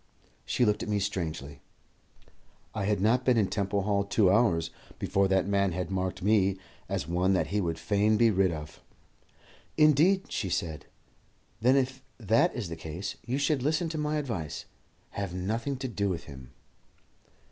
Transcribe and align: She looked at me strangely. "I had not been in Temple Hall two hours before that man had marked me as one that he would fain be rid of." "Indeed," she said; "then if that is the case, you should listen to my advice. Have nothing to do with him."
She 0.45 0.65
looked 0.65 0.81
at 0.81 0.89
me 0.89 0.97
strangely. 0.97 1.61
"I 2.73 2.85
had 2.85 2.99
not 3.01 3.23
been 3.23 3.37
in 3.37 3.49
Temple 3.49 3.83
Hall 3.83 4.03
two 4.03 4.31
hours 4.31 4.71
before 4.97 5.27
that 5.27 5.45
man 5.45 5.73
had 5.73 5.91
marked 5.91 6.23
me 6.23 6.57
as 6.89 7.07
one 7.07 7.33
that 7.33 7.49
he 7.53 7.61
would 7.61 7.77
fain 7.77 8.17
be 8.17 8.31
rid 8.31 8.51
of." 8.51 8.81
"Indeed," 9.77 10.31
she 10.31 10.49
said; 10.49 10.87
"then 11.61 11.75
if 11.75 12.01
that 12.17 12.51
is 12.55 12.67
the 12.67 12.75
case, 12.75 13.15
you 13.27 13.37
should 13.37 13.61
listen 13.61 13.89
to 13.89 13.99
my 13.99 14.17
advice. 14.17 14.65
Have 15.11 15.35
nothing 15.35 15.77
to 15.77 15.87
do 15.87 16.09
with 16.09 16.23
him." 16.23 16.51